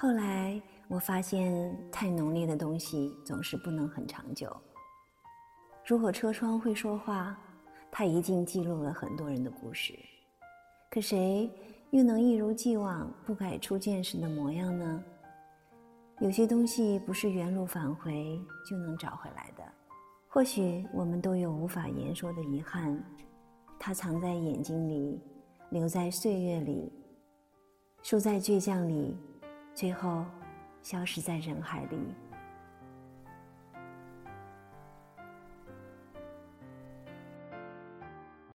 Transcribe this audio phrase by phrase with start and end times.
[0.00, 0.58] 后来
[0.88, 4.50] 我发现，太浓烈的东西总是不能很长久。
[5.84, 7.38] 如果车窗会说话，
[7.90, 9.92] 它一定记录了很多人的故事。
[10.90, 11.50] 可谁
[11.90, 15.04] 又能一如既往不改初见时的模样呢？
[16.20, 19.62] 有些东西不是原路返回就能找回来的。
[20.28, 22.98] 或许我们都有无法言说的遗憾，
[23.78, 25.20] 它藏在眼睛里，
[25.68, 26.90] 留在岁月里，
[28.02, 29.14] 输在倔强里，
[29.80, 30.26] 最后
[30.82, 32.14] 消失在人海里。